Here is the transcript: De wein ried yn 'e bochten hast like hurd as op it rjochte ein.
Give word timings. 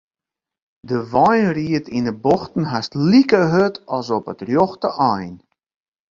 De 0.87 0.97
wein 1.15 1.47
ried 1.57 1.87
yn 1.97 2.09
'e 2.11 2.15
bochten 2.23 2.65
hast 2.71 2.91
like 3.11 3.35
hurd 3.53 3.75
as 3.97 4.07
op 4.17 4.25
it 4.33 4.45
rjochte 4.47 4.89
ein. 5.13 5.35